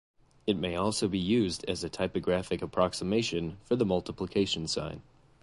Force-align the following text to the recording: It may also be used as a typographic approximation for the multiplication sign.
It 0.47 0.57
may 0.57 0.75
also 0.75 1.07
be 1.07 1.19
used 1.19 1.63
as 1.67 1.83
a 1.83 1.87
typographic 1.89 2.63
approximation 2.63 3.59
for 3.65 3.75
the 3.75 3.85
multiplication 3.85 4.67
sign. 4.67 5.03